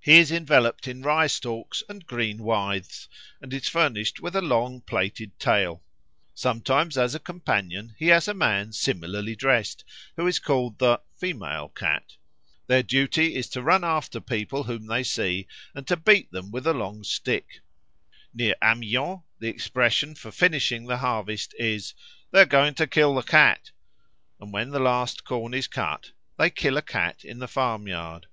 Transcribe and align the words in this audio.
He 0.00 0.18
is 0.18 0.32
enveloped 0.32 0.88
in 0.88 1.02
rye 1.02 1.28
stalks 1.28 1.84
and 1.88 2.04
green 2.04 2.38
withes, 2.42 3.06
and 3.40 3.54
is 3.54 3.68
furnished 3.68 4.18
with 4.18 4.34
a 4.34 4.42
long 4.42 4.80
plaited 4.80 5.38
tail. 5.38 5.84
Sometimes 6.34 6.98
as 6.98 7.14
a 7.14 7.20
companion 7.20 7.94
he 7.96 8.08
has 8.08 8.26
a 8.26 8.34
man 8.34 8.72
similarly 8.72 9.36
dressed, 9.36 9.84
who 10.16 10.26
is 10.26 10.40
called 10.40 10.80
the 10.80 11.00
(female) 11.16 11.68
Cat. 11.68 12.16
Their 12.66 12.82
duty 12.82 13.36
is 13.36 13.48
to 13.50 13.62
run 13.62 13.84
after 13.84 14.20
people 14.20 14.64
whom 14.64 14.86
they 14.88 15.04
see 15.04 15.46
and 15.76 15.86
to 15.86 15.96
beat 15.96 16.32
them 16.32 16.50
with 16.50 16.66
a 16.66 16.74
long 16.74 17.04
stick. 17.04 17.60
Near 18.34 18.56
Amiens 18.64 19.20
the 19.38 19.46
expression 19.46 20.16
for 20.16 20.32
finishing 20.32 20.86
the 20.86 20.96
harvest 20.96 21.54
is, 21.56 21.94
"They 22.32 22.40
are 22.40 22.46
going 22.46 22.74
to 22.74 22.88
kill 22.88 23.14
the 23.14 23.22
Cat"; 23.22 23.70
and 24.40 24.52
when 24.52 24.70
the 24.70 24.80
last 24.80 25.22
corn 25.24 25.54
is 25.54 25.68
cut 25.68 26.10
they 26.36 26.50
kill 26.50 26.76
a 26.76 26.82
cat 26.82 27.24
in 27.24 27.38
the 27.38 27.46
farmyard. 27.46 28.26